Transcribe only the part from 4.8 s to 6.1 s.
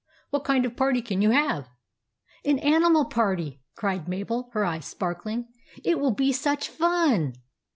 sparkling." It